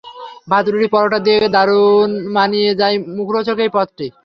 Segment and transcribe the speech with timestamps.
[0.49, 4.07] ভাত, রুটি, পরোটা দিয়ে দারুন মানিয়ে যায় মুখোরোচক এই পদটি।